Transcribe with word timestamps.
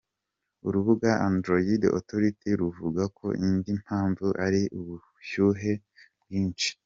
Urubuga 0.67 1.09
Android 1.29 1.81
Authority 1.97 2.49
ruvuga 2.61 3.03
ko 3.17 3.27
indi 3.45 3.71
mpamvu 3.81 4.25
ari 4.45 4.61
ubushyuhe 4.79 5.71
bwinshi. 6.21 6.69